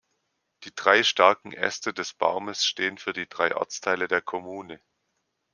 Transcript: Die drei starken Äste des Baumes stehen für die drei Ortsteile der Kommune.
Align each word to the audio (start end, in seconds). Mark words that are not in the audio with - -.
Die 0.63 0.73
drei 0.73 1.03
starken 1.03 1.51
Äste 1.53 1.93
des 1.93 2.13
Baumes 2.15 2.65
stehen 2.65 2.97
für 2.97 3.13
die 3.13 3.29
drei 3.29 3.55
Ortsteile 3.55 4.07
der 4.07 4.23
Kommune. 4.23 4.81